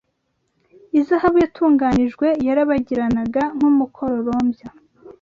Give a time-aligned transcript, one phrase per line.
[0.99, 4.69] izahabu yatunganijwe yarabagiranaga nk’umukororombya